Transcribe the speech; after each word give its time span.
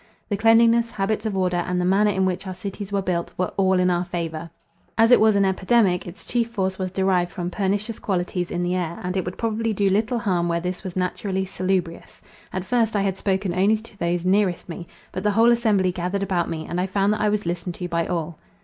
The 0.29 0.35
cleanliness, 0.35 0.89
habits 0.89 1.27
of 1.27 1.37
order, 1.37 1.57
and 1.57 1.79
the 1.79 1.85
manner 1.85 2.09
in 2.09 2.25
which 2.25 2.47
our 2.47 2.55
cities 2.55 2.91
were 2.91 3.03
built, 3.03 3.31
were 3.37 3.53
all 3.55 3.73
in 3.79 3.91
our 3.91 4.03
favour. 4.03 4.49
As 4.97 5.11
it 5.11 5.19
was 5.19 5.35
an 5.35 5.45
epidemic, 5.45 6.07
its 6.07 6.25
chief 6.25 6.49
force 6.49 6.79
was 6.79 6.89
derived 6.89 7.29
from 7.31 7.51
pernicious 7.51 7.99
qualities 7.99 8.49
in 8.49 8.63
the 8.63 8.73
air, 8.73 8.99
and 9.03 9.15
it 9.15 9.23
would 9.25 9.37
probably 9.37 9.73
do 9.73 9.89
little 9.91 10.17
harm 10.17 10.47
where 10.49 10.59
this 10.59 10.83
was 10.83 10.95
naturally 10.95 11.45
salubrious. 11.45 12.19
At 12.51 12.65
first, 12.65 12.95
I 12.95 13.03
had 13.03 13.19
spoken 13.19 13.53
only 13.53 13.77
to 13.77 13.97
those 13.99 14.25
nearest 14.25 14.67
me; 14.67 14.87
but 15.11 15.21
the 15.21 15.29
whole 15.29 15.51
assembly 15.51 15.91
gathered 15.91 16.23
about 16.23 16.49
me, 16.49 16.65
and 16.67 16.81
I 16.81 16.87
found 16.87 17.13
that 17.13 17.21
I 17.21 17.29
was 17.29 17.45
listened 17.45 17.75
to 17.75 17.87
by 17.87 18.07
all. 18.07 18.39